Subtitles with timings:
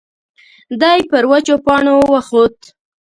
[0.81, 2.57] دی پر وچو پاڼو وخوت.